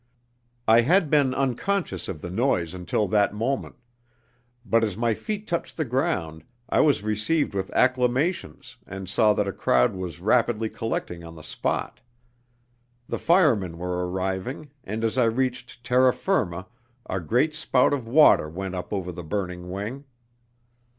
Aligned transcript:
I 0.67 0.81
had 0.81 1.11
been 1.11 1.35
unconscious 1.35 2.07
of 2.07 2.21
the 2.21 2.31
noise 2.31 2.73
until 2.73 3.07
that 3.09 3.35
moment, 3.35 3.75
but 4.65 4.83
as 4.83 4.97
my 4.97 5.13
feet 5.13 5.45
touched 5.45 5.77
the 5.77 5.85
ground 5.85 6.43
I 6.67 6.79
was 6.79 7.03
received 7.03 7.53
with 7.53 7.69
acclamations, 7.69 8.77
and 8.87 9.07
saw 9.07 9.33
that 9.33 9.47
a 9.47 9.53
crowd 9.53 9.93
was 9.93 10.19
rapidly 10.19 10.69
collecting 10.69 11.23
on 11.23 11.35
the 11.35 11.43
spot. 11.43 11.99
The 13.07 13.19
firemen 13.19 13.77
were 13.77 14.09
arriving, 14.09 14.71
and 14.83 15.03
as 15.03 15.19
I 15.19 15.25
reached 15.25 15.83
terra 15.85 16.15
firma 16.15 16.65
a 17.07 17.19
great 17.19 17.53
spout 17.53 17.93
of 17.93 18.07
water 18.07 18.49
went 18.49 18.73
up 18.73 18.91
over 18.91 19.11
the 19.11 19.23
burning 19.23 19.69
wing. 19.69 20.05